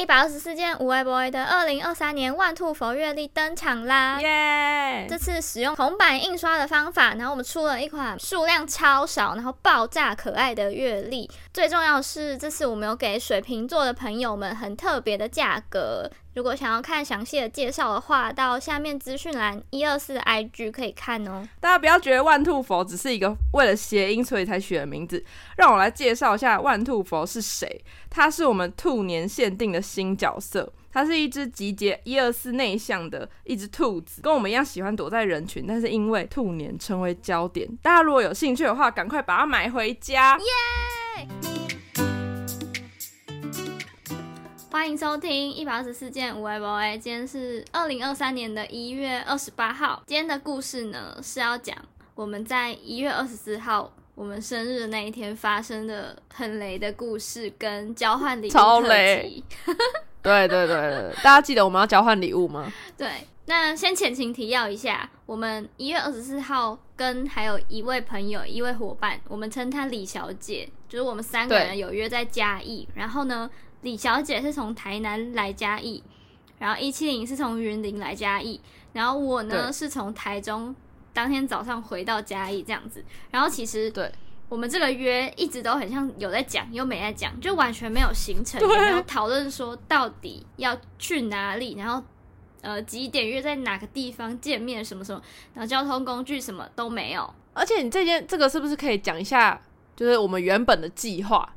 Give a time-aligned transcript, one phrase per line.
[0.00, 4.18] 一百二十四件无微博的二零二三年万兔佛月历登场啦！
[4.18, 5.06] 耶！
[5.06, 11.30] 这次使用铜版印刷的方法，然后我们出了一款数量超少，然后爆炸可爱的月历。
[11.52, 16.10] 最重要的是，这次我们有给水瓶座的朋友们很特别的价格。
[16.34, 21.46] 如果想要看详细的介绍的话，到下面资讯栏一二四的 IG 可以看哦。
[21.58, 25.24] 大家不要觉得万兔佛只是一个为了谐音所以才取的名字，
[25.56, 27.84] 让我来介绍一下万兔佛是谁。
[28.08, 37.68] 他是我们兔年限定的新角色，他是一只集结一二四内向的一只兔子，跟我们一样喜欢躲在人群，但是因为兔年成为焦点。
[37.82, 40.38] 大家如果有兴趣的话，赶快把它买回家。
[40.38, 41.28] 耶、
[44.72, 46.80] 欢迎收听一百二十四件无微博。
[46.92, 50.00] 今天是二零二三年的一月二十八号。
[50.06, 51.76] 今天的故事呢，是要讲
[52.14, 58.50] 我们在一月二十四号我们生日的那一天发生的很雷的故事，跟交换礼物。
[58.50, 59.42] 超雷！
[60.22, 62.72] 对对对对，大家记得我们要交换礼物吗？
[62.96, 73.50] 对，那先前情提要一下，我们一月二十四号跟还有一位朋友、一位伙伴，我们称她李小姐，就是我们三个人有约在嘉义，然后呢。
[73.82, 76.02] 李小姐是从台南来嘉义，
[76.58, 78.60] 然后一七零是从云林来嘉义，
[78.92, 80.74] 然后我呢是从台中
[81.12, 83.02] 当天早上回到嘉义这样子。
[83.30, 84.12] 然后其实对
[84.48, 92.04] 我们这个约一直都很像有在讲又没在讲，就完全没有行程，也没有讨论说到底要去哪里，然后
[92.60, 95.22] 呃几点约在哪个地方见面什么什么，
[95.54, 97.32] 然后交通工具什么都没有。
[97.54, 99.60] 而且你这件这个是不是可以讲一下？
[99.96, 101.54] 就是我们原本的计划。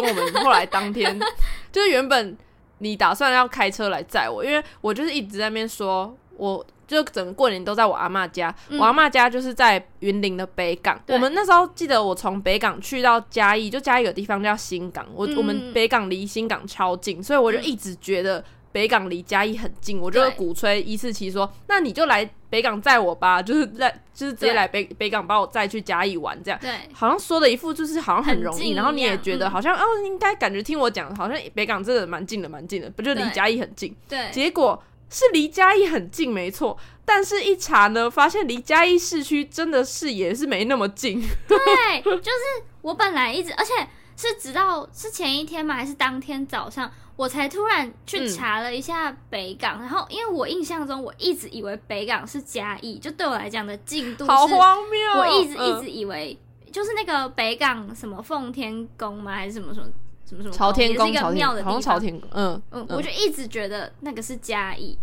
[0.00, 1.18] 跟我们后来当天，
[1.72, 2.36] 就是原本
[2.78, 11.00] 你打算要开车来载我，因为我就是一直在那边说，我就整个过年都在我阿嬷家，嗯、我阿嬷家就是在云林的北港。
[11.08, 18.44] 我们那时候记得，我从北港去到嘉义，就嘉义有个地方叫新港，我、嗯、我们北港离新港超近，所以我就一直觉得。
[18.76, 26.60] 北港离嘉义很近，我就会鼓吹一四七说，那你就来北港载我吧， 就是在就是直接来北北港把我载去嘉义玩这样。
[26.60, 33.96] 对，好像说的一副就是好像很容易，然后你也觉得好像、嗯、哦，应该感觉听我讲，好像北港真的蛮近的，蛮近的，不就离嘉义很近？
[34.06, 41.18] 对，结果是离嘉义很近，没错，但是一查呢，发现离嘉义市区真的是也是没那么近。
[41.48, 43.72] 对，就是我本来一直，而且
[44.16, 45.74] 是直到是前一天吗？
[45.74, 46.90] 还是当天早上？
[47.16, 55.20] 我才突然去查了一下北港，嗯、然后因为我印象中我一直以为北港是嘉义，就对我来讲的进度是好荒谬。
[55.20, 56.38] 我一直一直以为
[56.70, 59.34] 就是那个北港什么奉天宫吗？
[59.34, 59.86] 还是什么什么
[60.28, 61.06] 什么什么朝天宫？
[61.06, 61.80] 是一个庙的地方。
[61.80, 64.98] 朝天宫，嗯嗯，我就一直觉得那个是嘉义，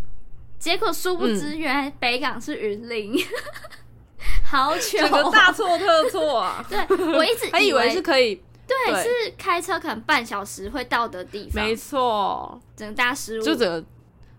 [0.60, 6.64] 结果殊不知原来北港是云林， 嗯、好糗，这个大错特错啊！
[6.70, 6.78] 对，
[7.12, 8.40] 我一直还以为是可以。
[8.66, 11.64] 对，对，是开车可能半小时会到的地方。
[11.64, 13.84] 没错，整个大失误，就整个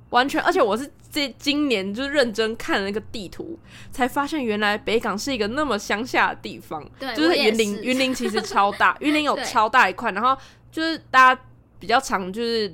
[0.10, 3.58] 完全，而且我是这今年就是认真看了那个地图，
[3.92, 6.84] 才发现原来北港是一个那么乡下的地方。
[7.00, 10.38] 对，就是云林，云林其实超大， 云林有超大一块，然后
[10.72, 11.42] 就是大家
[11.80, 12.74] 比较常就是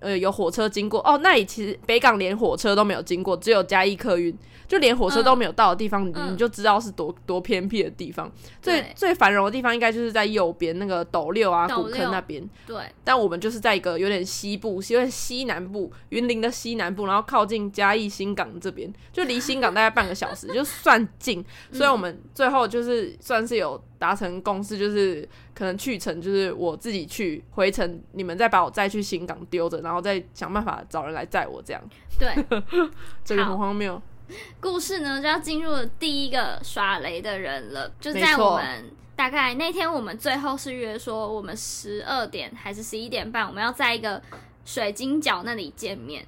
[0.00, 4.36] 呃有火车经过哦，那里其实北港连火车都没有经过，只有嘉义客运。
[4.68, 8.30] 就连火车都没有到的地方，嗯、你就知道是多多偏僻的地方。
[8.60, 12.46] 最最繁荣的地方应该就是在右边那个斗六啊古坑那边。
[12.66, 21.42] 对，但我们就是在一个有点西部，有点西南部，云林的西南部，然后靠近嘉义新港这边，就离新港大概半个小时， 就算近。
[21.72, 31.82] 所以我们最后就是算是有达成共识，就是可能去程就是我自己去，回程你们再把我再去新港丢着，然后再想办法找人来载我这样。
[32.18, 32.32] 对，
[33.24, 34.00] 这个很荒谬。
[34.60, 38.84] 故事呢，就要进入了第一个耍雷的人了，就在我们
[39.16, 44.22] 大概那天，我们最后是约说，我们十二点还是十一点半，我们要在一个
[44.64, 46.26] 水晶角那里见面。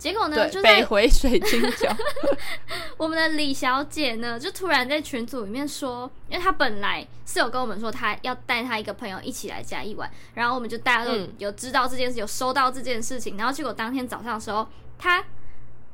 [0.00, 1.94] 结果呢，就北回水晶角，
[2.96, 14.66] 我们的李小姐呢，就突然在群组里面说，因为她本来是有跟我们说，她要带她一个朋友一起来嘉义玩，然后我们就大家都有知道这件事，有收到这件事情，然后结果当天早上的时候，
[14.98, 15.22] 她。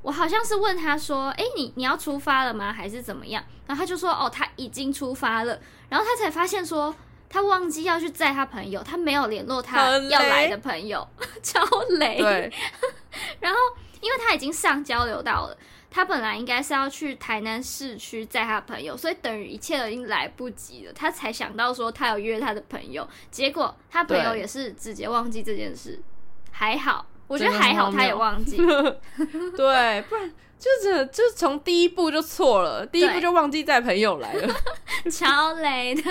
[0.03, 2.73] 我好像是问她说：“哎、欸，你你要出发了吗？
[2.73, 5.59] 还是怎么样？”然后她就说：“哦，她已经出发了。”
[5.91, 6.95] 然后她才发现说，
[7.29, 11.05] 他忘记要去载他朋友，他没有联络他要来的朋友，
[11.43, 11.61] 超
[11.99, 12.19] 雷。
[12.19, 12.53] 对。
[13.41, 13.59] 然后，
[14.07, 15.59] 因为他已经上交流道了，
[15.91, 20.93] 他本来应该是要去台南市区载他朋友，所以等于一切都已经来不及了。
[20.93, 26.01] 他才想到说他有约他的朋友，结果他朋友也是直接忘记这件事，
[26.53, 27.05] 还好。
[27.27, 28.57] 我觉得还好，他也忘记。
[28.57, 34.55] 对，不然就是就是从第一步就错了，第一步就忘记带朋友来了，
[35.11, 36.03] 超雷的。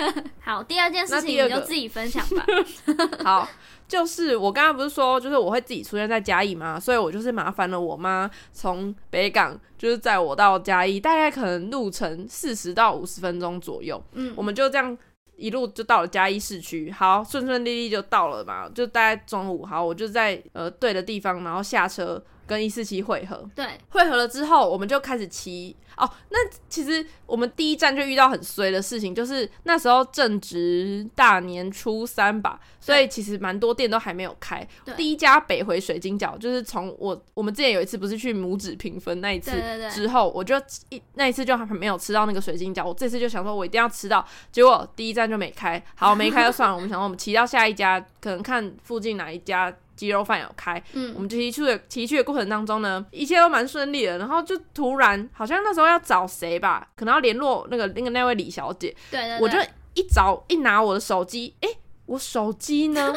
[0.44, 2.44] 好，第二件事情你就自己分享吧。
[3.24, 3.48] 好，
[3.88, 6.78] 就是我刚刚不是说，就是我会自己出现在嘉义嘛？
[6.78, 14.02] 所以我就是麻烦了我妈从北港，就是载我到嘉义，大概可能路程四十到五十分钟左右。
[14.12, 14.96] 嗯，我们就这样
[15.36, 18.68] 一路就到了嘉义市区，好，顺顺利利就到了嘛。
[18.68, 22.22] 就大概中午，好，我就在呃对的地方，然后下车。
[22.46, 26.08] 跟一四七会合，对，会合了之后，我们就开始骑哦。
[26.30, 26.38] 那
[26.68, 34.66] 其实我们第一站就遇到很衰的事情，就是那时候正值大年初三吧，所以其实蛮多店都还没有开。
[34.96, 39.52] 第一家北回水晶饺，就是从我我们之前有一次不是去拇指评分那一次
[39.90, 40.54] 之后，我就
[40.90, 42.86] 一那一次就还没有吃到那个水晶饺。
[42.86, 45.82] 我这次就想说，我一定要吃到，结果第一站就没开。
[45.96, 46.74] 好，没开就算了。
[46.76, 49.74] 我们想说，我们骑到下一家，可能看附近哪一家。
[49.96, 54.18] 鸡肉饭有开，嗯，我们骑去的骑去的过程当中呢，一切都蛮顺利的。
[54.18, 58.94] 然后就突然好像那时候要找谁吧，可能要联络那个那个那位李小姐。
[59.10, 59.38] 对。
[59.40, 59.58] 我就
[59.94, 63.14] 一找一拿我的手机，诶、欸，我手机呢？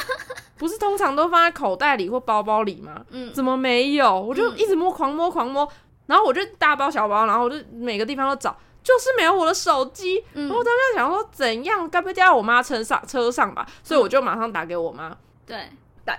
[0.57, 3.05] 不是通常都放在口袋里或包包里吗？
[3.09, 4.19] 嗯，怎么没有？
[4.19, 5.69] 我就一直摸，狂摸，狂摸。
[6.05, 10.23] 然后我就大包小包，然后我就每个地方都找，就是没有我的手机。
[10.33, 11.87] 嗯，然后我当时想说，怎样？
[11.89, 13.67] 该不会掉在我妈车上车上吧？
[13.83, 15.15] 所以我就马上打给我妈。
[15.45, 15.69] 对。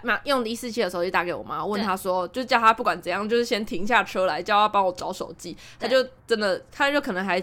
[0.05, 5.57] 打用一四七的手机打给我妈，问她说，就叫她不管怎样，就是先停下车来，叫她帮我找手机。
[5.79, 7.43] 她就真的，她就可能还。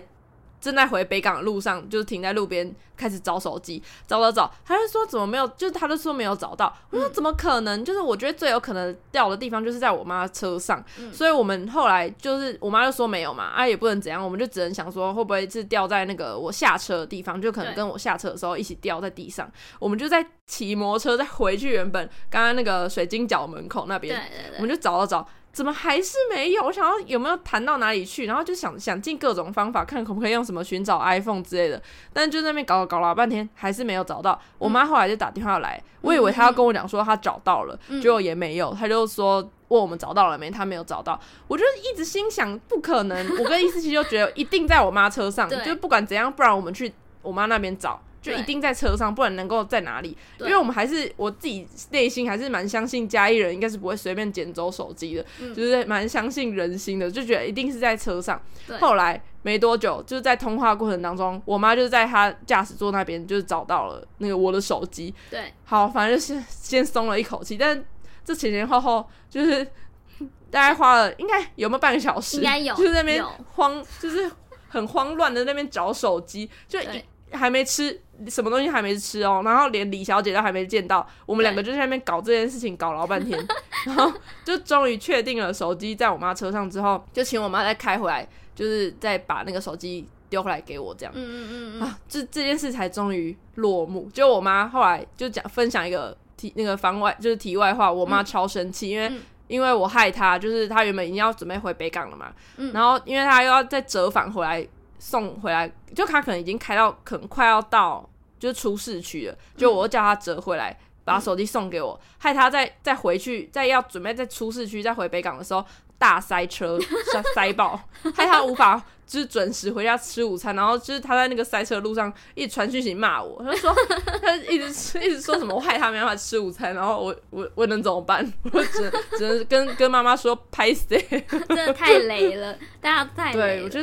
[0.59, 6.75] 正在回北港的路上，就是停在路边开始找手机，找找找，他就说怎么没有，就是他就说没有找到。
[6.89, 7.85] 我说怎么可能？
[7.85, 19.49] 就是我觉得最有可能掉的地方就是在我妈车上，嗯、所以我们后来就是我妈就说没有嘛，啊也不能怎样，我们就只能想说会不会是掉在那个我下车的地方，就可能跟我下车的时候一起掉在地上。
[19.79, 24.19] 我们就在骑摩托车再回去原本刚刚那个水晶角门口那边，
[24.55, 25.27] 我们就找了找。
[25.57, 26.63] 怎么还是没有？
[26.63, 31.81] 我想要有没有弹到哪里去，然后就想想尽各种方法，看可不可以用什么寻找 iPhone 之类的。
[32.13, 34.39] 但是就在那边搞搞了半天，还是没有找到。
[34.59, 38.71] 我妈后来就打电话来，我以为她要跟我讲说她找到了，结果也没有。
[38.75, 39.37] 她就说
[39.69, 40.51] 问我们找到了没？
[40.51, 41.19] 她没有找到。
[41.47, 46.93] 我就一直心想不可能，我跟一四七就觉得一定在我妈车上， 就不管怎样，不然我们去
[47.23, 47.99] 我妈那边找。
[48.21, 50.17] 就一定在车上，不然能够在哪里？
[50.39, 58.41] 因为我们还是我自己内心还是蛮相信嘉义人应该是不会随便捡走手机的，嗯、就是蛮相信人心的，就觉得一定是在车上。
[58.79, 65.13] 后来没多久，就是在通话过程当中，我妈就在她驾驶座那边就是找到了那个我的手机。
[65.29, 67.81] 对，好，反正就先先松了一口气，但
[68.25, 69.65] 这前前后后就是
[70.51, 72.37] 大概花了应该有没有半个小时？
[72.37, 73.23] 应该有，就是在那边
[73.53, 74.29] 慌，就是
[74.67, 77.01] 很慌乱的那边找手机，就一。
[77.29, 83.39] 还没吃什么东西，还没吃哦，然后连李小姐都还没见到，我们两个就在那边搞这件事情，搞老半天，
[83.85, 84.11] 然后
[84.43, 91.13] 就终于确定了手机在我妈车上之后，就请我妈再开回来，就是再把那个手机丢回来给我这样。
[91.15, 94.09] 嗯嗯嗯啊，这这件事才终于落幕。
[94.11, 99.11] 就我妈后来就讲分享一个题那个番外，就是题外话，我妈超生气，因为
[99.47, 102.33] 因为我害她，就是她原本已经要准备回北港了嘛，
[102.73, 104.67] 然后因为她又要再折返回来。
[104.99, 108.07] 送回来，就他可能已经开到，可能快要到，
[108.39, 109.37] 就是出市区了。
[109.55, 115.65] 就我叫他折回来，把手机送给我，害他再再回去，再要准备再出市区，再回北港的时候
[115.97, 116.79] 大塞车，
[117.13, 117.79] 塞塞爆，
[118.15, 120.55] 害他无法就是准时回家吃午餐。
[120.55, 123.73] 然后就是他在那个塞车路上一直传讯息骂我，他就说
[124.21, 128.31] 他一直一直说什么我害他没办法吃午餐，然后我我我能怎么办？
[128.51, 133.31] 我只能只能跟跟妈妈说拍死，真的太雷了，大家太。
[133.31, 133.79] 对，我就。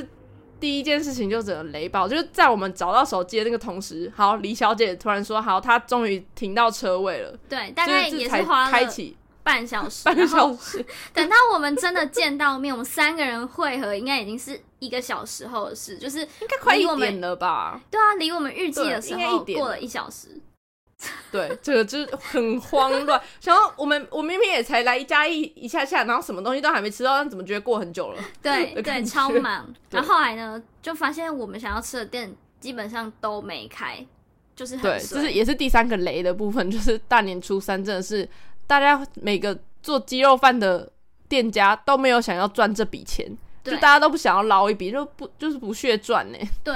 [0.65, 7.39] 第一件事情就只能雷爆，就是在我们找到手机的那个同时，好，李小姐突然说，好，她终于停到车位了。
[7.47, 10.83] 对，大概也是花了开启半小时， 半小时。
[11.13, 17.79] 等到我们真的见到面，我们三个人会合，应该已经是一个小时后的事，就是应该快一点了吧？
[17.91, 20.29] 对啊，离我们预计的时候过了一小时。
[21.31, 23.21] 对，这个就是很慌乱。
[23.43, 28.23] 然后我们，我明明也才来嘉义一一下下，然后什么东西都还没吃到，但怎么觉得过很久了？
[28.43, 29.67] 对对，超忙。
[29.91, 34.07] 对然后后来呢，就发现我们想要吃的店基本上都没开，
[34.57, 38.27] 就是很对，这是也是第三个雷的部分，就是大年初三真的是
[38.67, 40.91] 大家每个做鸡肉饭的
[41.29, 46.39] 店家都没有想要赚这笔钱，对就大家都不想要捞一笔，就不就是不屑赚呢。
[46.63, 46.75] 对，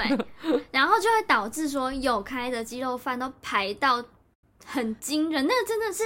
[0.72, 4.04] 然后就会导致说有开的鸡肉饭都排到。
[4.70, 6.04] 很惊人，那个真的是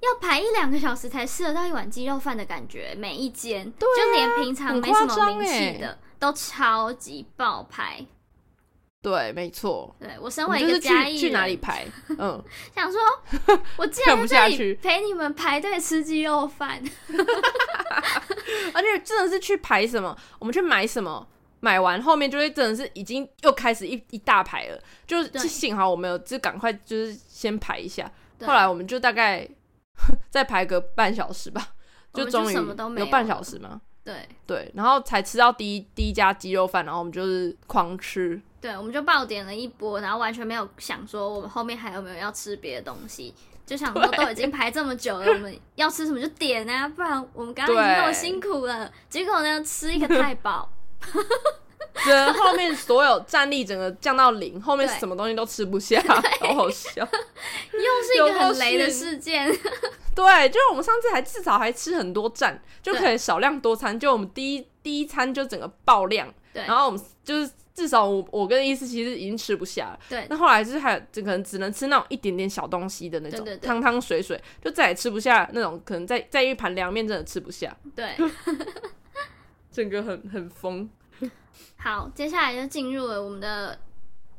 [0.00, 2.92] 要排一两个小时才吃得到一碗鸡肉饭的感觉。
[2.98, 8.04] 每一间，啊、就连平常没什么名气的，都超级爆排。
[9.00, 9.94] 对，没错。
[10.00, 11.86] 对，我身为一个嘉义人，去哪里排？
[12.18, 12.42] 嗯，
[12.74, 13.00] 想说，
[13.78, 16.82] 我竟然在这里陪你们排队吃鸡肉饭，
[18.74, 20.16] 而且真的是去排什么？
[20.38, 21.26] 我们去买什么？
[21.60, 28.08] 买完后面就会真的是已经又开始一一大排了，就是幸好我们有就赶快就是先排一下，
[28.42, 29.48] 后来我们就大概
[30.30, 31.68] 再排个半小时吧，
[32.12, 32.54] 就终于
[32.98, 33.80] 有半小时吗。
[34.04, 38.40] 对对，然后才吃到第一第一家鸡肉饭，然后我们就是狂吃。
[38.60, 43.34] 对，我们就爆点了一波，然后完全没有想说我们后面还有没有要吃别的东西，
[43.66, 48.90] 就想说都已经排这么久了，我们要吃什么就点啊，不然我们刚刚已经那么辛苦了。
[49.10, 50.70] 结果呢，吃一个太饱，
[52.04, 56.00] 对，后面所有战力整个降到零，后面什么东西都吃不下，
[56.40, 57.02] 好好笑，
[57.72, 59.48] 又是一个很雷的事件。
[60.14, 63.98] 对，就是我们上次还至少还吃很多站，就可以少量多餐。
[63.98, 66.62] 就我们第一第一餐就整个爆量，对。
[66.66, 70.26] 然后我们就是至少我我跟伊思其实已经吃不下了，对。
[70.28, 78.16] 那后来就是还有就可能只能吃那种一点点小东西的那种汤汤水水，就再也吃不下那种可能再再一盘凉面真的吃不下，对。
[79.70, 80.90] 整个很很疯。
[81.76, 83.78] 好，接下来就进入了我们的。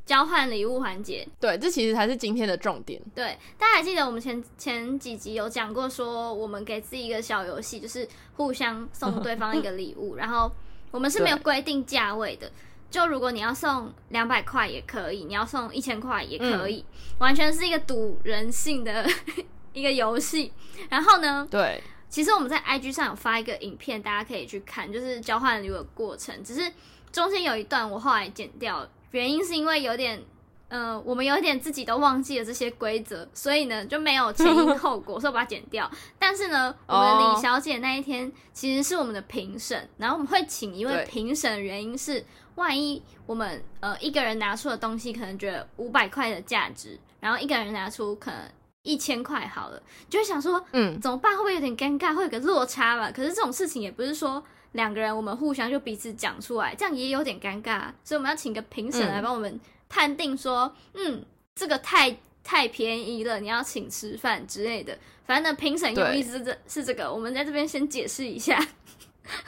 [0.08, 3.02] 交换礼物环节，对，这其实才是今天的重点。
[3.14, 10.50] 对，大家还记得我们前前几集有讲过，说我们给自己一个小游戏，就是互相送对方一个礼物， 然后
[10.92, 12.50] 我们是没有规定价位的，
[12.90, 19.06] 就如果你要送两百块也可以，你要送一千块也可以，嗯，完全是一个赌人性的
[19.74, 20.52] 一个游戏。
[20.90, 26.72] 然后呢，对，其实我们在 IG 上有发一个影片，大家可以去看，就是交换礼物的过程，只是
[27.12, 28.90] 中间有一段我后来剪掉了。
[29.12, 30.22] 原因是因为有点，
[30.70, 35.90] 呃，我们有点自己都忘记了这些规则，所以呢就没有前因后果，所以我把它剪掉。
[36.20, 42.24] 但是呢，我们的李小姐那一天其实是我们的评审，然后我们会请一位评审的原因是，
[42.56, 48.40] 万一我们呃一个人拿出的东西可能觉得五百块的价值，然后一个人拿出可能
[48.84, 51.32] 一千块好了，就会想说，嗯，怎么办？
[51.32, 52.14] 会不会有点尴尬？
[52.14, 53.10] 会有个落差吧？
[53.10, 54.44] 可是这种事情也不是说。
[54.74, 61.26] 两个人，我们互相就彼此讲出来，这样也有点尴尬，所以我们要请个评审来帮我们判定说，嗯，嗯，
[61.56, 64.98] 这个太太便宜了，你要请吃饭之类的。
[65.26, 68.66] 反正呢，评审有意思是这是这个，我们在这边先解释一下。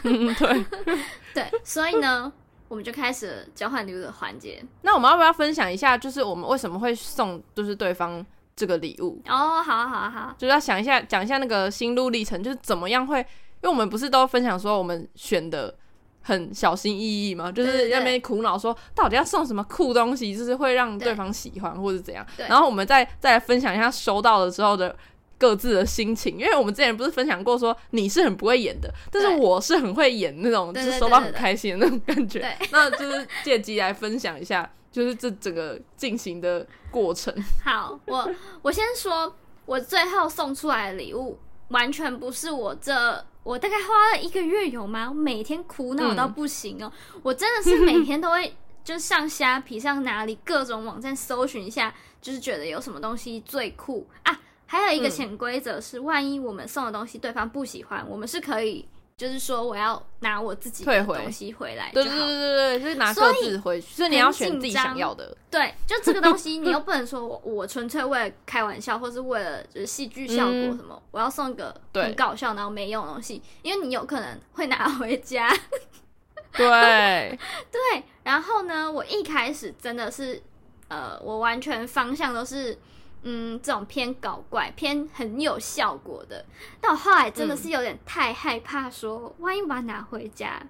[0.03, 0.65] 嗯，对
[1.34, 2.31] 对，所以呢，
[2.67, 4.62] 我们就开始了交换礼物的环节。
[4.81, 9.22] 那我们要不要分享一下，就是我们为什么会送，就是对方这个礼物？
[9.25, 13.25] 哦，好啊，好啊，好，就是要想一下，讲一下那个心路历程，就是怎么样会。
[13.62, 15.74] 因为我们不是都分享说我们选的
[16.30, 17.52] 很小心翼翼嘛？
[17.52, 22.24] 就是那边苦恼说到底要送什么酷东西，就是会让对方喜欢或者怎样。
[22.38, 24.96] 然后我们再再来分享一下收到的时候的
[25.40, 26.38] 各自的心情。
[26.38, 32.56] 因为我们之前不是分享过说你是很不会演的，但是我是很会演那种，就是收到很开心的那种感觉。
[32.72, 37.34] 那就是借机来分享一下，就是这整个进行的过程。
[37.66, 38.30] 好，我
[38.62, 43.26] 我先说，我最后送出来的礼物完全不是我这。
[43.50, 45.10] 我大概花了一个月有吗？
[45.10, 46.91] 我每天苦恼到不行哦！
[47.24, 51.91] 我真的是每天都会就上虾皮上哪里各种网站搜寻一下，
[52.22, 54.39] 就是觉得有什么东西最酷啊。
[54.68, 58.88] 还有一个潜规则是，万一我们送的东西对方不喜欢，我们是可以。
[59.20, 62.10] 就是说，我要拿我自己的东西回来就好。
[62.10, 63.88] 对对对对，就是拿各自回去。
[63.94, 65.36] 所以你要选自己想要的。
[65.52, 75.54] 对，就这个东西，你又不能说我我纯粹为了开玩笑，或是为了就是戏剧效果什么，我要送一个很搞笑然后没用的东西，因为你有可能会拿回家。
[76.54, 77.38] 对
[77.70, 80.42] 对，然后呢，我一开始真的是，
[80.88, 82.78] 呃，我完全方向都是。
[83.24, 86.46] 嗯，这种偏搞怪、偏很有效果的，
[86.80, 90.62] 但我后来真的是有点太害怕说，说、嗯、万一把它拿回家，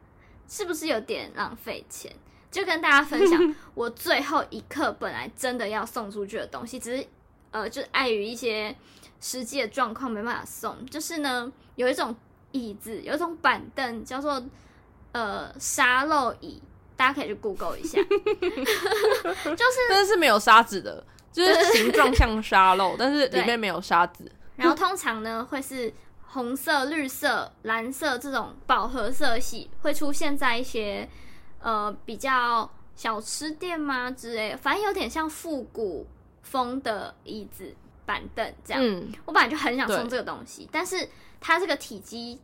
[0.48, 2.12] 是不是有点浪费钱？
[2.50, 7.08] 就跟大家分享，我最后一刻本来真的要送出去的东西，只是
[7.52, 8.76] 呃，就碍于一些
[9.22, 10.84] 实际的状况没办法送。
[10.88, 12.16] 就是呢，有一种
[12.52, 14.44] 椅子，有一种板凳，叫做
[15.12, 16.60] 呃沙漏椅，
[16.96, 21.06] 大家可以去 Google 一下， 就是但是没有沙子的。
[21.32, 24.32] 就是形状像沙漏， 但是里面没有沙子。
[24.56, 31.08] 然后通常呢，会是红色、绿色、蓝色这种饱和色系，会出现在一些
[31.60, 36.06] 呃比较小吃店吗之类，反正有点像复古
[36.42, 37.74] 风的椅子、
[38.06, 38.84] 板凳这样。
[38.84, 41.08] 嗯，我本来就很想送这个东西，但是
[41.40, 42.42] 它这个体积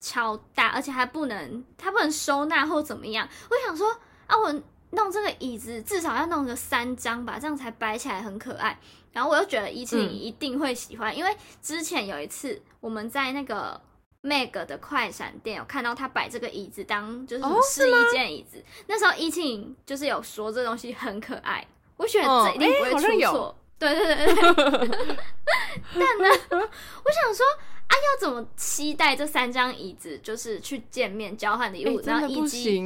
[0.00, 3.28] 超大，而且还不能，它不能收纳或怎么样。
[3.50, 3.90] 我想说
[4.26, 4.62] 啊，我。
[4.90, 8.78] 弄这个椅子至少要弄个三张吧，这样才摆起来很可爱。
[9.12, 13.80] 然后我又觉得怡晴一定会喜欢，嗯，因为之前有一次我们在那个
[14.22, 21.66] Meg 的快闪店有看到他摆这个椅子当就是试衣间椅子，哦，那时候怡晴就是有说这东西很可爱，
[21.96, 23.54] 我觉得这一定不会出错，哦。
[23.78, 24.36] 对对对对，
[25.94, 27.46] 但呢，我想说。
[27.88, 32.80] 啊，要怎么期待这三张椅子，就是去见面交换礼物，欸、然后以及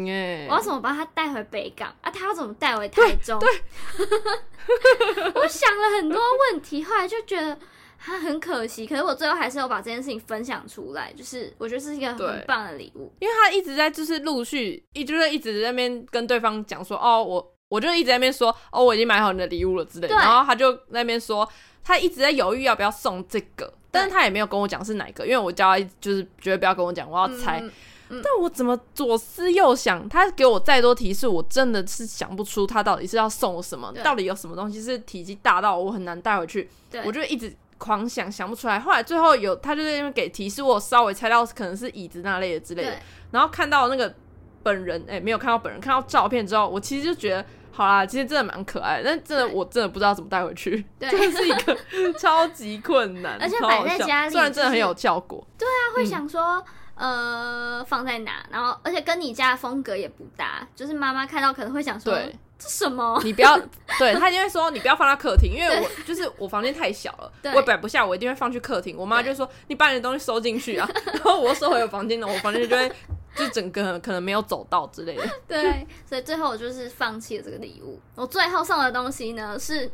[0.49, 1.95] 我要怎么把他带回北港？
[2.01, 2.11] 啊？
[2.11, 3.39] 他要怎么带回台中？
[5.35, 6.21] 我想了很多
[6.53, 7.59] 问题，后来就觉得
[7.99, 21.49] 他很可惜，可是我最后还是有把这件事情分享出来，就是我觉得是一个很棒的礼物，因为他一直在就是陆续一就是一直在那边跟对方讲说，哦，我我就一直在那边说，哦，我已经买好你的礼物了之类的，然后他就那边说，
[21.83, 27.61] 他一直在犹豫要不要送这个，但是他也没有跟我讲是哪个，因为我叫他就是绝对不要跟我讲，我要猜。
[27.61, 27.71] 嗯
[28.15, 36.69] 嗯、但我怎么左思右想，他给我再多提示，我真的是想不出他到底是要送我什么，到底有什么东西是体积大到我很难带回去，
[37.07, 38.79] 我就一直狂想，想不出来。
[38.79, 42.93] 后来最后有他就在那边给提示，我稍微猜到可能是椅子那类的之类的。
[43.31, 44.15] 然后看到那个
[44.63, 51.77] 本人，哎、欸，没有看到本人，看到照片之后，我其实就觉得，好啦，其实真的蛮可爱的，但真的我真的不知道怎么带回去，对，真的是一个
[52.19, 56.59] 超级困难，而且摆在家里，虽然真的很有效果，对啊，会想说。
[56.59, 56.65] 嗯
[56.95, 58.45] 呃，放在哪？
[58.51, 63.21] 然后，而且跟你家的风格也不搭，就是妈妈看到可能会想说，对这什么？
[63.25, 63.59] 你不要，
[63.99, 68.97] 对他一定会说，你不要放到客厅，因为我就是我房间太小了，我也摆不下，我一定会放去客厅。
[68.97, 72.93] 我妈就说，你把你的东西收进去啊， 然后我收回我房间了，我房间就会
[73.35, 75.29] 就整个可能没有走到之类的。
[75.49, 77.99] 对，所以最后我就是放弃了这个礼物。
[78.15, 79.91] 我最后送的东西呢是，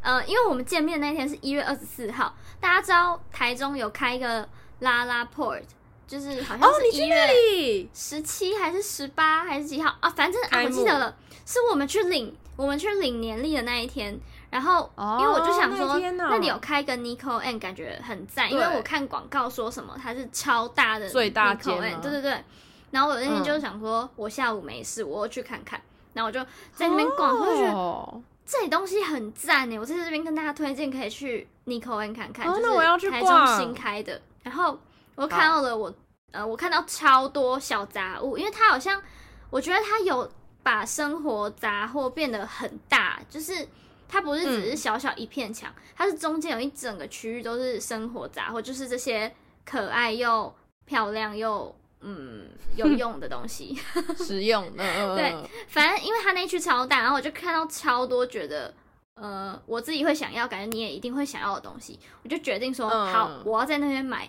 [0.00, 4.48] 呃，因为我们见面那天是一月二十四号，大家知道台中有开一个
[4.80, 5.62] 拉拉 port。
[6.08, 10.08] 就是好像是一月十七还是十八还是几号啊？
[10.08, 11.14] 反正啊，我记得了，
[11.48, 14.20] 是我们去领我们去领年历的那一天。
[14.50, 22.44] 然后因为我就想说，那里有开个 Nico and 感觉很赞，因为我看广告说什么它是超大的 Nico and，对对对。
[22.90, 25.80] 然后我那天就想说，我下午没事，我去看看。
[26.12, 26.38] 然后我就
[26.74, 29.80] 在那边逛，我就觉得这里东西很赞哎！
[29.80, 34.20] 我在这边跟大家推荐，可以去 Nico and 看看，就是台中新开的。
[34.42, 34.78] 然后。
[35.14, 35.94] 我看到了我，我
[36.30, 39.02] 呃，我看到超多小杂物，因为它好像，
[39.50, 40.30] 我觉得它有
[40.68, 43.66] 把生活杂货变得很大，就是
[44.06, 49.34] 它不是只是小小一片墙，嗯、它是中间有一整个区域都是生活杂货，就是这些
[49.64, 53.74] 可爱又漂亮又嗯有用的东西，
[54.22, 55.16] 实用的。
[55.16, 55.34] 对，
[55.68, 58.74] 反正因为它那区超大，然后我就看到超多觉得
[59.14, 64.28] 呃我自己会想要，感觉你也一定会想要的东西，我就决定说、嗯、好，我要在那边买。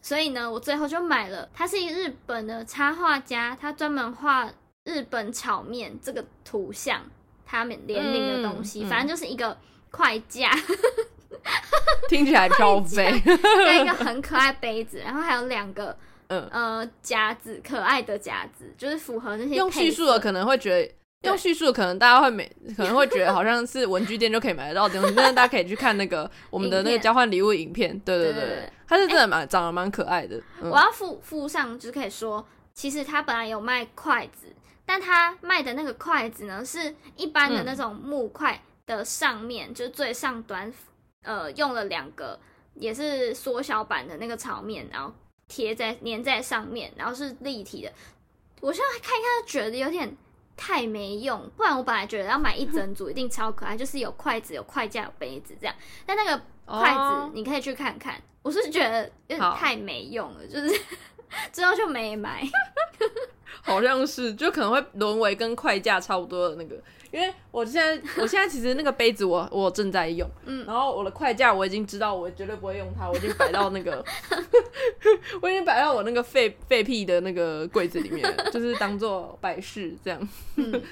[0.00, 1.48] 所以呢，我最后就买了。
[1.52, 4.48] 他是一个日本的插画家，他专门画
[4.84, 7.00] 日本炒面这个图像，
[7.44, 9.56] 他们联名的东西，嗯、反正就是一个
[9.90, 10.50] 筷架，
[12.08, 15.96] 听起来超肥，跟一个很可爱杯子，然后还有两个
[16.28, 20.94] 嗯呃夹子，可爱的夹子，就是符合那些用叙述的可能会觉得。
[21.22, 22.44] 用叙述可能大家会没
[22.76, 27.96] 可能会觉得好像是文具店就可以买得到的东西，但是大家可以去看那个 我们的那个交换礼物影片。
[28.00, 30.36] 对对对对，它是真的蛮、欸、长得蛮可爱的。
[30.60, 34.48] 嗯、我要附附上，就是可以说，其实它本来有卖筷子，
[34.92, 40.70] 但他卖的那个筷子呢，是一般的那种木筷的上面，嗯、就是最上端，
[41.22, 42.38] 呃，用了两个
[42.74, 45.10] 也是缩小版的那个炒面，然后
[45.48, 47.90] 贴在粘在上面，然后是立体的。
[48.60, 50.14] 我现在看一看，就觉得有点。
[50.54, 55.74] 太没用，不然我本来觉得要买一整组 一定超可爱，就是有筷子、有筷架、有杯子这样。
[56.04, 60.80] 但那个筷子你可以去看看，我是觉得有点太没用了，就是
[61.52, 62.42] 之后就没买。
[63.64, 66.76] 好像是，就可能会沦为跟快架差不多的那个。
[67.12, 74.02] 因为我现在，我现在其实那个杯子我 我正在用，嗯，然后我的快架我已经知道我绝对不会用它，我已经摆到那个，
[75.42, 80.28] 我已经摆到我那个废废屁的那个柜子里面，就是当做摆饰这样。
[80.56, 80.82] 嗯、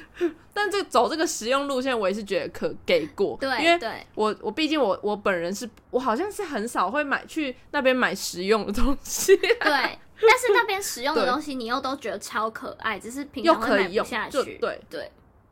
[0.53, 14.59] 但这走这个实用路线，我也是觉得可给过，对，因为我我毕竟我我本人是我好像是很少会买去那边买实用的东西，对， 但是那边使用的东西你又都觉得超可爱，只是平常会买不下去，对。
[14.59, 14.80] 对。
[14.90, 15.11] 对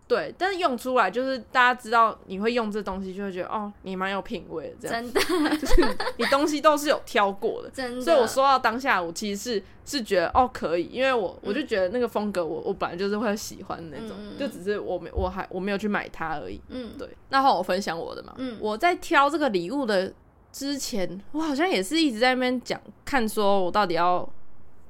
[0.08, 5.12] 对，但是用出来就是大家知道你会用这东西，就会觉得哦，你蛮有品味的，这样。
[5.12, 5.12] 真
[5.44, 8.00] 的， 就是你东西都是有挑过的，真的。
[8.00, 16.58] 所以我说到当下，我其实是是觉得哦可以，因为我我就觉得那个风格我，我我本来就是会喜欢的那种，嗯、就只是我没我还我没有去买它而已。
[16.68, 17.06] 嗯，对。
[17.28, 20.10] 那换我分享我的嘛，嗯，我在挑这个礼物的
[20.50, 24.26] 之前，我好像也是一直在那边讲，看说我到底要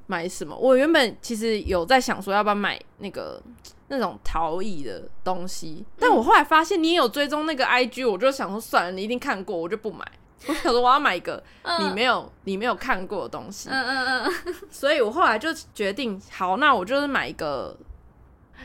[0.09, 0.53] 买什么。
[0.55, 3.41] 我原本其实有在想说要不要买那个。
[3.91, 10.05] 那种陶艺的东西，但我后来发现你也有追踪那个 IG，我就想说算了，你一定看过，我就不买。
[10.45, 11.43] 我想说我要买一个
[11.79, 13.67] 你没有、你没有看过的东西。
[13.71, 14.33] 嗯嗯嗯。
[14.69, 17.75] 所以我后来就决定，好，那我就是买一个。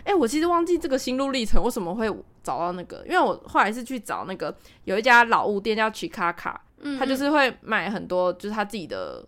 [0.00, 2.06] 哎、欸，我其实忘记这个心路历程为什么会
[2.42, 4.54] 找到那个，因为我后来是去找那个
[4.84, 6.60] 有一家老物店叫奇卡卡，
[6.98, 9.26] 他就是会买很多就是他自己的。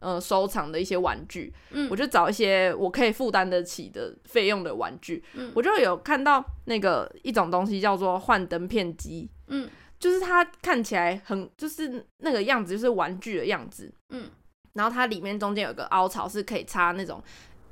[0.00, 13.92] 呃，收藏的一些玩具，嗯，我就找一些我可以负担得起的费用的玩具，嗯，我就有看到那个一种东西叫做幻灯片机，嗯，就是它看起来很就是那个样子，就是玩具的样子。
[14.10, 14.30] 嗯，
[14.74, 17.20] 然后它里面中间有个凹槽，是可以插那种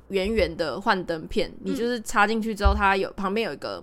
[0.09, 1.49] 圆圆的幻灯片。
[1.61, 3.81] 你就是插进去之后，它有旁边有一个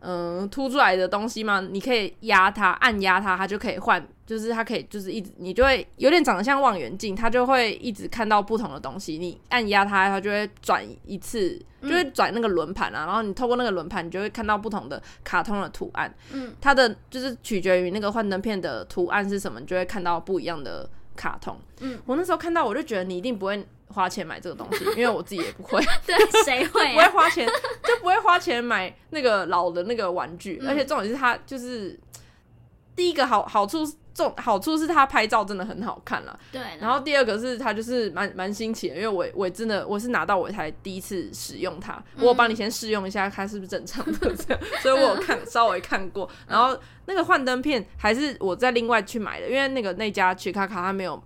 [0.00, 4.06] 嗯凸出来的东西嘛，你可以压它，按压它，它就可以换。
[4.26, 9.16] 就是它可以，就是一直你就会有点长得像望远镜，它就会一直看到不同的东西。
[9.16, 13.06] 你按压它，它就会转一次，就会转那个轮盘啊。
[13.06, 16.14] 然后你透过那个轮盘，你就会看到不同的卡通的图案。
[16.30, 21.58] 嗯，它的就是取决于那个幻灯片的图案是什么，你就会看到不一样的卡通。
[21.80, 25.82] 嗯，我那时候看到，我就觉得你一定不会花钱买这个东西，因为我自己也不会。
[26.06, 26.92] 对，谁会？
[26.92, 27.46] 不会花钱，
[27.84, 30.62] 就不会花钱买那个老的那个玩具。
[30.66, 31.98] 而且重点是它就是
[32.94, 33.78] 第一个好好处。
[34.14, 36.60] 重好处是它拍照真的很好看了，对。
[36.80, 46.28] 然后第二个是它就是蛮蛮新奇的，因为我我真的我是拿到我才第一次使用它，嗯、我帮你先试用一下，看是不是正常的这样， 所以我有看稍微看过。
[46.48, 51.22] 然后那个幻灯片还是我在另外去买的，因为那个那家曲卡卡它没有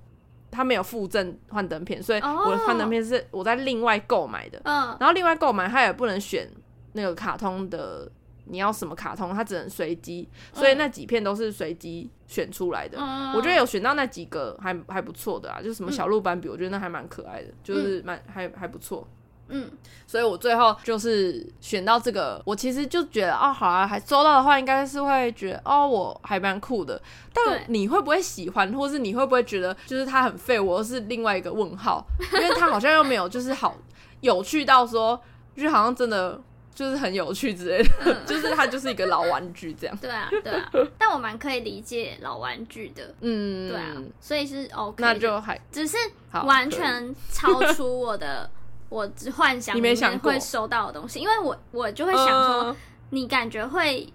[0.52, 4.60] 它没有附赠幻灯片，所以我的幻灯片是我在另外购买的。
[4.62, 4.96] 嗯。
[5.00, 6.48] 然后另外购买它也不能选
[6.92, 8.08] 那个卡通的。
[8.46, 12.98] 你要什么卡通，它只能随机，所以那几片都是随机选出来的。
[12.98, 19.06] 嗯、我觉得有选到那几个还还不错的啊，就是什么小鹿斑比，我觉得那还蛮可爱的，就是蛮、嗯、还还不错。
[19.52, 19.70] 嗯，
[20.06, 27.00] 所以我最后就是选到这个，我其实就觉得哦，好啊，还收到的话，应该是会觉得哦，我还蛮酷的。
[27.32, 30.58] 但你会不会喜欢，或是你会不会觉得就是它很废？
[30.58, 33.76] 我是另外一个问号， 因为它好像又没有就是好
[34.20, 35.20] 有趣到说，
[35.56, 36.40] 就好像真的。
[36.74, 39.94] 就是很有趣之类的，嗯、 就是它就是一个老玩具这样。
[39.98, 43.14] 对啊，对啊， 但我蛮可以理解老玩具的。
[43.20, 44.94] 嗯，对啊，所以是 OK。
[44.96, 45.98] 那就还只是
[46.46, 48.50] 完全超出我的
[48.92, 52.76] 我幻想里面会收到的东西，因为我我就会想说，呃、
[53.10, 54.12] 你感觉会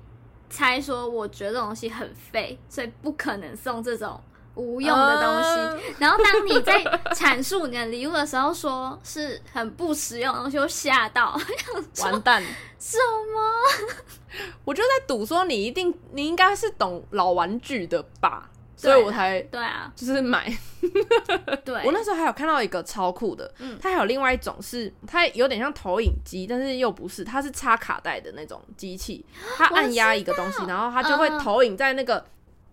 [0.49, 4.21] 猜说，我觉得这东西很废，所以不可能送这种。
[4.59, 11.39] 无用的东西，呃、然后当你在阐述你的礼物的时候，说是很不实用的东西，我吓到，
[12.01, 12.41] 完蛋！
[12.79, 12.97] 什
[13.31, 14.41] 么？
[14.65, 20.49] 我就在赌说你一定，你应该是懂老玩具的吧，所以我才对啊，就是买。
[21.65, 29.25] 对，我那时候还有看到一个超酷的，嗯，它还有另外一种是，它有点像投影机，但是又不是，它是插卡带的那种机器，
[29.57, 32.23] 它按压一个东西，然后它就会投影在那个。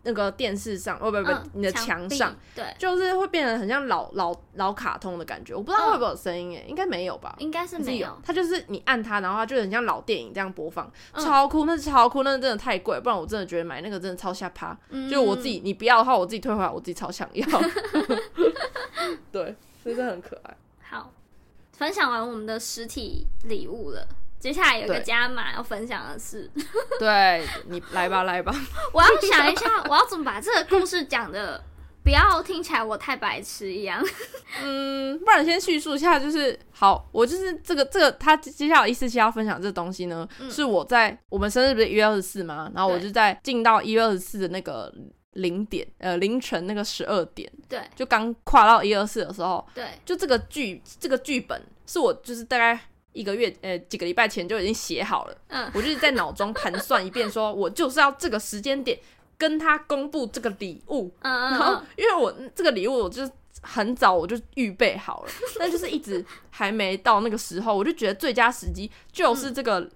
[0.05, 5.55] 那个电视上，哦不不，你的墙上，对，就是会变得很像老老老卡通的感觉。
[5.55, 7.35] 我不知道会不会有声音诶，应该没有吧？
[7.38, 8.17] 应该是没有。
[8.23, 14.77] 它就是你按它，然后它就很像老电影这样播放，超酷，那是超酷，那真的太贵，不然我真的觉得买那个真的超下趴。
[15.11, 17.47] 就我自己，你不要的话，我自己退回来，我自己超想要。
[19.33, 20.57] 对，真的很可爱。
[20.83, 21.11] 好，
[21.73, 24.07] 分享完我们的实体礼物了。
[24.44, 26.50] 接下来有个加码要分享的是，
[27.00, 28.54] 对，你来吧来吧，
[28.92, 31.64] 我要想一下，我要怎么把这个故事讲的
[32.02, 34.04] 不要听起来我太白痴一样。
[34.62, 42.70] 嗯，不然先叙述一下，就是好，我就是这个这个他接下来一四七要分享这个东西呢，嗯、是我在我们生日不是一月二十四吗？
[42.74, 44.92] 然后我就在进到一月二十四的那个
[45.33, 52.78] 零点呃凌晨那个十二点，对，就刚跨到一月二十四的时候，对，就这个剧这个剧本是我就是大概。
[53.14, 55.37] 一个月，呃，几个礼拜前就已经写好了。
[55.48, 58.98] 嗯，我就是在脑中盘算一遍，说我就是要这个时间点
[59.38, 61.11] 跟他公布这个礼物。
[61.20, 61.50] 嗯嗯。
[61.53, 63.29] 然后，因为我这个礼物，我就
[63.62, 69.88] 很早我就预备好了， 但就是一直还没到那个时候，我就觉得最佳时机就是这个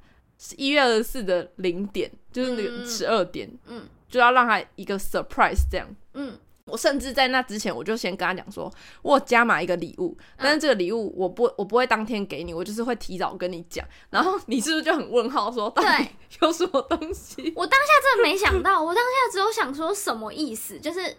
[0.57, 6.39] 一月二十四的零点，就是那个十二点，嗯，就要让他一个 surprise 这样，嗯。
[6.69, 13.85] 我甚至在那之前，我就先跟他讲说，我加码一个礼物，但是这个礼物我不我不会当天给你，我就是会提早跟你讲。
[14.11, 16.09] 然后你是不是就很问号说，到底
[16.41, 17.53] 有什么东西？
[17.57, 21.17] 我当下真的没想到，我当下只有想说什么意思，就是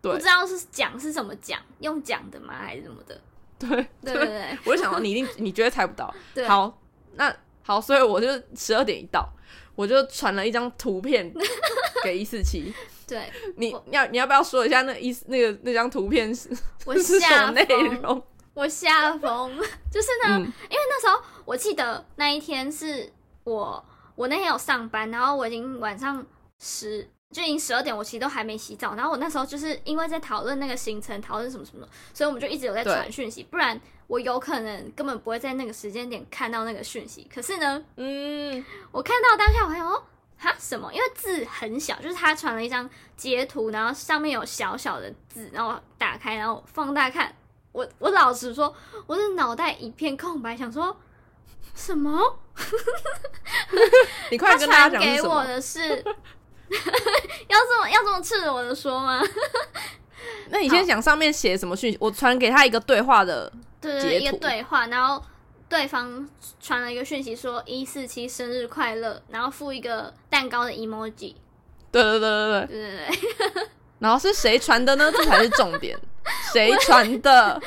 [0.00, 3.20] 不知道是讲是什么讲，用讲的吗，还是什么的？
[3.58, 3.68] 对
[4.02, 6.12] 对对对， 我就想到你一定你绝对猜不到。
[6.48, 6.78] 好，
[7.14, 8.26] 那好，所以我就
[8.56, 9.28] 十二点一到，
[9.74, 11.30] 我就传了一张图片
[12.02, 12.72] 给一四七。
[13.10, 15.24] 对，你要你要不要说一下那意思？
[15.28, 16.48] 那个那张图片是
[16.86, 17.62] 我 下内
[18.00, 18.22] 容？
[18.54, 19.56] 我下疯，
[19.90, 23.10] 就是呢，嗯、因为那时候我记得那一天是
[23.44, 26.24] 我我那天有上班，然后我已经晚上
[26.58, 28.94] 十就已经十二点，我其实都还没洗澡。
[28.94, 37.26] 然后我那时候就是因为在讨论那个行程，讨论什么什么，所以我们就一直有在传讯息，不然我有可能根本不会在那个时间点看到那个讯息。
[37.32, 40.04] 可是呢，嗯，我看到当下我还想说。
[40.40, 40.54] 哈？
[40.58, 40.92] 什么？
[40.92, 47.32] 因为字很小，就是他传了一张截图，然后上面有小小的字，然后打开，然后放大看。
[47.72, 48.74] 我我老实说，
[49.06, 50.96] 我的脑袋一片空白，想说
[51.74, 52.38] 什么？
[54.30, 55.80] 你快跟他讲给我的是
[57.48, 59.22] 要这么要这么赤裸的说吗？
[60.50, 61.98] 那你先讲上面写什么讯息？
[62.00, 63.50] 我传给他一个对话的
[63.80, 65.22] 对对对，一个对话，然后
[65.70, 66.28] 对方
[66.60, 71.36] 传了一个讯息说一四七生日快乐，然后附一个蛋糕的 emoji。
[71.90, 73.68] 对对对对对对对对。
[74.00, 75.10] 然后是谁传的呢？
[75.16, 75.98] 这才是重点。
[76.52, 77.60] 谁传的？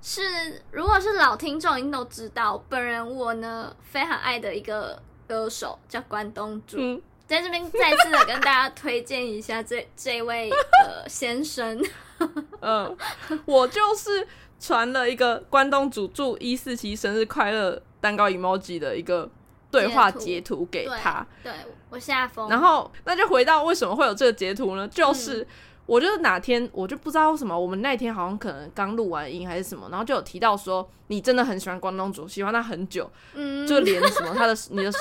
[0.00, 6.76] 是如果是老听众，一定都知道，本人我呢非常爱的一个歌手叫关东煮。
[6.78, 10.50] 嗯在这边再次的跟大家推荐一下这这位
[10.84, 11.80] 呃先生，
[12.60, 12.96] 嗯，
[13.44, 14.26] 我就是
[14.60, 19.28] 传了一个关东煮祝一四七生日快乐蛋糕 emoji 的一个
[19.70, 24.86] 对话截图给他，对，对我下风，然后那就回到为什么会有这个截图呢？
[24.86, 25.40] 就是。
[25.42, 25.46] 嗯
[25.90, 34.92] 我就哪天我就不知道为什么，我们那天好像可能刚录完音还是什么，然后就有提到说你真的很喜欢关东煮，喜欢他很久，嗯，就连什么他的你的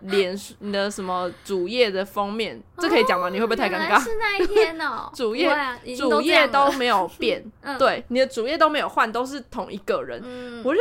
[0.00, 3.28] 脸你的什么主页的封面，哦、这可以讲吗？
[3.28, 4.02] 你会不会太尴尬？
[4.02, 10.80] 是那一天哦，主页、啊、主页都没有变， 嗯、对，你的主页都没有换，都是同一个人，嗯、我就。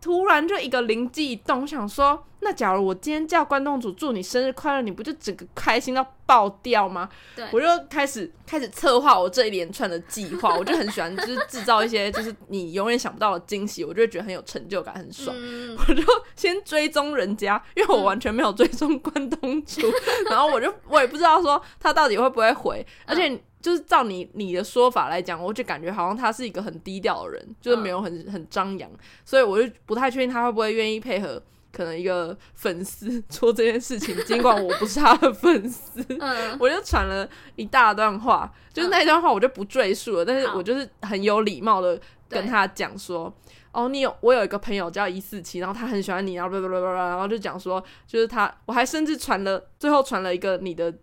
[0.00, 7.08] 突然就一个灵机一动，想说，那假如我今天叫关东煮祝你生日快乐，你不就整个开心到爆掉吗？
[7.34, 10.54] 对，我就开始开始策划我这一连串的计划。
[10.56, 15.36] 我就很喜欢，就是制造一些就是你永远想不到的惊喜，我就会觉得很有成就感，很爽。
[15.38, 16.02] 嗯、我就
[16.36, 23.40] 先追踪人家，因为我完全没有追踪关东煮，嗯、 然后我就我也不知道说他到底会不会回，而且。
[23.58, 28.88] 嗯就是照你你的说法来讲，我就感觉好像他是一个很低调的人，就是没有很很张扬，
[29.24, 31.42] 所以我就不太确定他会不会愿意配合，
[31.72, 43.32] 可能一个粉丝做这件事情，尽管我不是他的粉丝，嗯、 我就传了一大段话，就是那一段话我就不赘述了，但是我就是很有礼貌的跟他讲说，
[43.72, 50.94] 哦，你有我有一个朋友叫一四七，然后他很喜欢你，然后叭叭叭叭，然后就讲说，就是他，我还甚至传了，最后传了一个你的。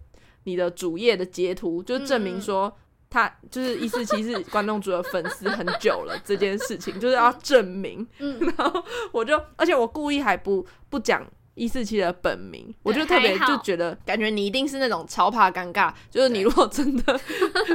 [0.46, 2.76] 你的主页的截图，就证明说
[3.10, 8.08] 他就是一四七是关东煮的粉丝很久了这件事情， 就是要证明。
[8.18, 17.20] 然后我就，而且我故意还不不讲一四七的本名，我就特别就觉得，感觉你一定是那种超怕尴尬，就是你如果真的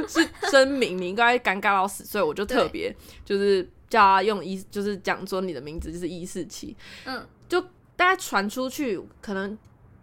[0.07, 7.59] 是真名，你应该尴尬到死，所以我就特别就是叫他用一，就是讲说你的名字就是一四七，嗯，就
[7.95, 9.57] 大家传出去可能。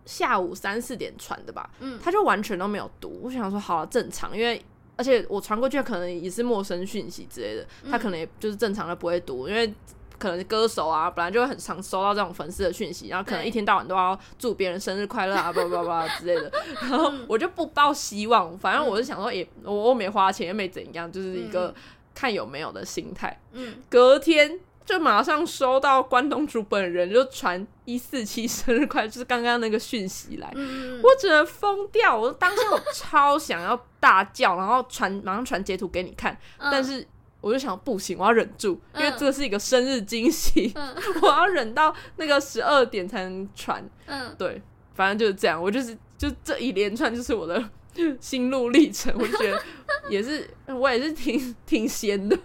[0.09, 3.21] 下午三四点传的吧，嗯，他就完全都没有读。
[3.23, 4.61] 我想说，好正常，因为
[4.97, 9.71] 而且我传过去可能也是陌生讯息之类的，他可能也就是正常的不会读，因为
[10.19, 16.51] 可能歌手啊本来就会很常收到这种粉丝的讯息，然后可能一天到晚都要祝别人生日快乐啊， 叭叭叭之类的。
[16.81, 21.75] 然后我就不抱希望，反正我是想说，也我我没花钱，也没怎样，就是一个
[22.15, 23.39] 看有没有的心态。
[23.53, 24.59] 嗯，隔天。
[24.89, 32.17] 就马上收到关东煮本人就传一四七生日快乐， 就是刚刚那个讯息来，嗯、我只能疯掉。
[32.17, 37.07] 我当时我超想要大叫，然后传马上传截图给你看，嗯、但是
[37.43, 43.87] 我就想不行，我要忍住，因为这是一个生日惊喜，嗯、 我要忍到那个十二点才能传。
[44.07, 44.63] 嗯，对，
[44.95, 47.63] 反正就是这样，我就是就这一连串就是我的。
[48.21, 49.63] 心路历程，我觉得
[50.09, 52.37] 也是，我也是挺挺闲的，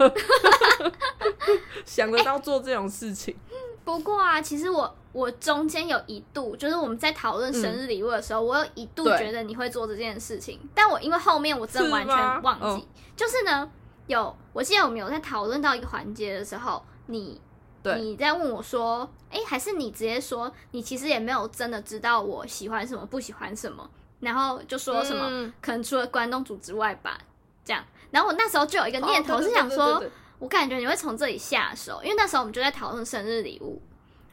[1.86, 3.36] 想得到做这种事情。
[3.50, 13.70] 欸、不过啊，其实我我中间有一度，就是我们在讨论生日礼物的时候，嗯、我有一度觉得你会做这件事情，但我因为后面我真的完全忘记，就是呢，
[14.08, 17.40] 有我记得我们有在讨论到一个环节的时候，你
[17.82, 18.00] 对。
[18.00, 23.90] 你在问我说，哎、欸，还是你直接说，你其实也没有真的知道我喜欢什么，不喜欢什么。
[24.24, 27.18] 然后就说什么，嗯、可能除了关东煮之外吧，
[27.64, 27.84] 这样。
[28.10, 30.04] 然后我那时候就有一个念头是想说，
[30.40, 33.82] 我感觉你会从这里下手，因为那时候我们就在讨论生日礼物。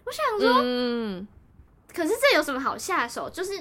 [0.05, 1.27] 我想说，嗯，
[1.95, 3.29] 可是这有什么好下手？
[3.31, 3.53] 就是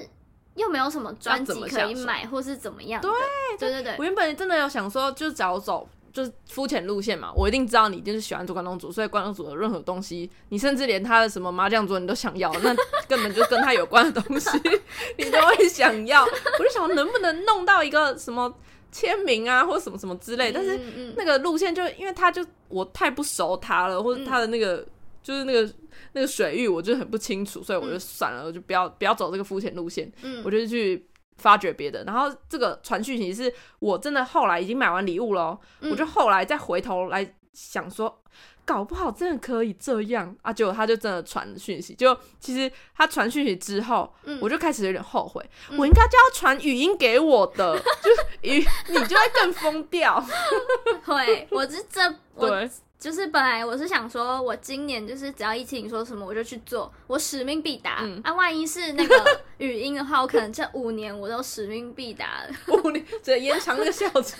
[0.54, 3.00] 又没有什么专辑可以买，或是怎么样？
[3.00, 3.10] 对
[3.58, 5.88] 对对对，我原本真的有想说，就是找走。
[6.12, 12.74] 就是肤浅路线嘛，我一定知道你就是喜欢做关东煮，所以关东煮的任何东西，你甚至连他的什么麻将桌你都想要，那
[13.08, 14.50] 根本就跟他有关的东西，
[15.16, 16.24] 你都会想要。
[16.24, 18.52] 我就想能不能弄到一个什么
[18.90, 20.50] 签名啊，或什么什么之类。
[20.50, 20.78] 但是
[21.16, 24.84] 那个路线就因为他就我太不熟他了，或者他的那个
[25.22, 25.72] 就是那个
[26.12, 30.10] 那个水域，我就很不清楚，所以我就算了，我就不要不要走这个肤浅路线。
[30.44, 31.06] 我就去。
[31.40, 38.22] 发掘别的，然后这个传讯息是我真的后来已经买完礼物了，嗯、我就后来再回头来想说，
[38.64, 40.52] 搞不好真的可以这样啊！
[40.52, 50.24] 结果他就真的传讯息，就其实他传讯息之后，嗯、我就开始有点后悔，嗯、我应该就要传语音给我的，就是语你就会更疯掉。
[51.04, 52.00] 会，我是这
[52.34, 52.68] 我
[53.00, 58.00] 就是本来我是想说，我今年就是只要一听你说什么，我就去做，我使命必达。
[58.02, 62.50] 嗯、啊，万一是那个语音的话，我可能这五年我都使命必达了。
[62.84, 64.36] 五年，只延长那个效期。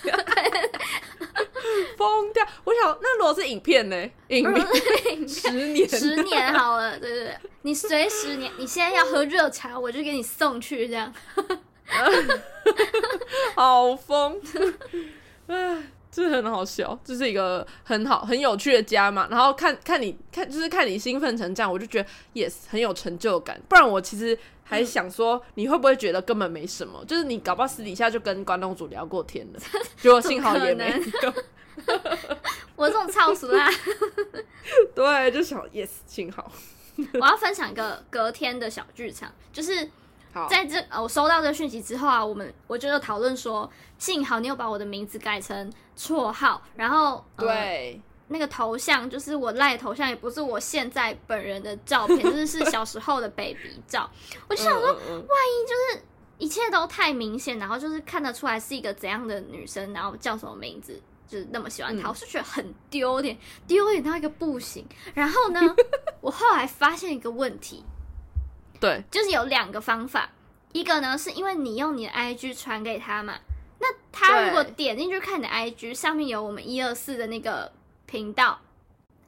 [1.96, 2.46] 疯掉！
[2.64, 4.11] 我想，那如果是影片呢？
[4.29, 11.11] 影片十年，十年好了，对对对，你随十年你现在要喝热茶，我就给你送去，这样。
[13.57, 14.38] 好疯！
[15.49, 15.83] 哎。
[16.11, 19.29] 这很好笑，这是一个很好很有趣的家嘛。
[19.31, 23.61] 然后看看你看，就是看你兴奋成这样，我就觉得 yes 很有成就感。
[23.68, 27.05] 不然我其实还想说，你会不会觉得根本没什么？
[27.07, 29.61] 就是你搞不好私底下就跟关东煮聊过天了，
[30.01, 30.90] 结果幸好也没
[31.23, 31.33] 有。
[32.75, 33.68] 我这种超俗啊。
[34.94, 36.51] 对，就想 yes 幸好。
[37.14, 39.88] 我要分享一个隔天的小剧场，就是。
[40.49, 54.09] 在这呃，我收到这个讯息之后啊，我们我就有讨论说，幸好你有把我的名字改成绰号，然后对、呃、那个头像就是我赖头像，也不是我现在本人的照片， 就是是小时候的 baby 照。
[54.49, 56.05] 我就想说，万一就是
[56.38, 64.87] 一切都太明显，然后就是看得出来是一个怎样的女生，然后叫什么名字，就是那么喜欢她，我是觉得很丢脸，丢脸到一个不行。
[65.12, 65.61] 然后呢，
[66.23, 67.85] 我后来发现一个问题。
[68.81, 70.31] 对，就是有两个方法，
[70.73, 73.35] 一个呢是因为你用你的 IG 传给他嘛，
[73.79, 77.71] 那他如果点进去看你的 IG 上面有我们一二四的那个
[78.07, 78.59] 频道，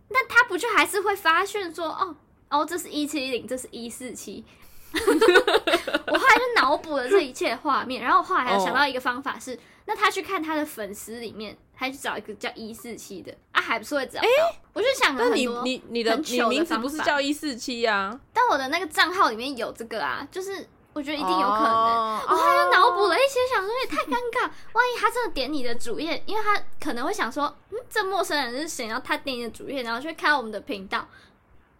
[0.09, 2.17] 那他不就还是会发现说，哦
[2.49, 4.45] 哦，这是一七零，这是一四七。
[4.93, 11.57] 我后来就脑补了这一切画面，然后后来还有想到一个方法是，那他去看他的粉丝里面。
[11.83, 14.21] 还去找一个叫一四七的啊，还不是会找到。
[14.21, 14.29] 欸、
[14.73, 18.16] 我就想了很多，你你你的你名字不是叫一四七呀？
[18.33, 21.73] 但我的那个账号里面有这个啊，就是我觉得一定有可能。
[21.73, 24.42] 哦、我还脑补了一些，想说也太尴尬，
[24.73, 28.87] 万一他真的点你的主页，因为他可能会想说，嗯，这陌生人是谁？
[28.87, 31.09] 然后他点你的主页，然后去看我们的频道，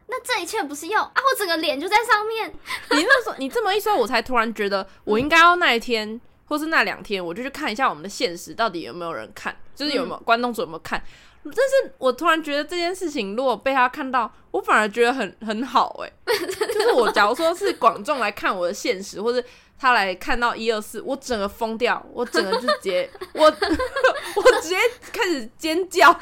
[0.09, 1.15] 那这一切不是要啊？
[1.15, 2.53] 我整个脸就在上面。
[2.91, 6.21] 你那时候你这么一说，我才突然觉得我应该要那一天。
[6.53, 11.03] 或是那两天，我就去看一下我们的现实到底有没有人看，就是有没有关东煮有没有看。
[11.45, 16.37] 嗯、但是我突然觉得这件事情如果被他看到，我反而觉得很很好哎、欸。
[16.47, 19.43] 就是我假如说是广众来看我的现实，或者
[19.79, 23.45] 他来看到一二四，我整个疯掉，我整个就直接我
[24.37, 24.77] 我直接
[25.11, 26.11] 开始尖叫，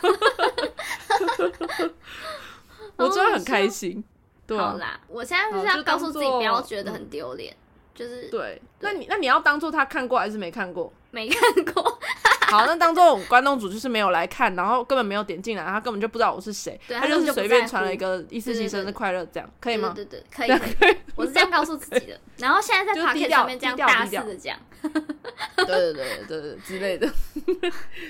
[2.95, 4.05] 我真的很开心。
[4.47, 7.57] 对啊、好啦，我现在就是要告诉自己不要觉得很丢脸。
[7.95, 10.93] 就是对，对那你那你要当做他看过还是没看过？
[11.11, 11.99] 没看过。
[12.51, 19.93] 好，那当做关东煮就是没有来看，然后根本没有点进来，他根本就不知道我是谁，他就是随便传了一个一四七生日快乐这样，可以吗？
[19.95, 20.97] 对对对，可以可以。
[21.15, 27.09] 我是这样告诉自己的， 然后现在在 Podcast 上面这样大肆的讲， 对对对对对之类的，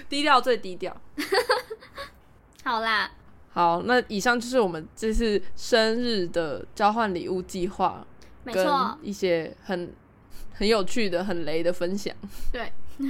[0.08, 0.96] 低调最低调。
[2.64, 3.10] 好啦，
[3.52, 8.06] 好，那以上就是我们这次生日的交换礼物计划。
[8.52, 9.92] 没错，一些很
[10.52, 12.14] 很有趣的、很雷的分享。
[12.52, 12.72] 对，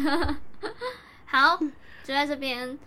[1.26, 1.56] 好，
[2.04, 2.78] 就在这边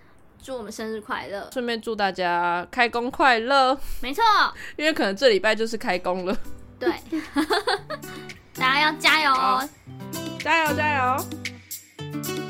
[0.41, 3.77] 祝我们生日快乐，顺便祝大家开工快乐。
[4.01, 4.23] 没错，
[4.77, 6.37] 因为可能这礼拜就是开工了。
[6.79, 6.91] 对，
[8.55, 9.69] 大家要加油哦！
[10.39, 12.42] 加油加油！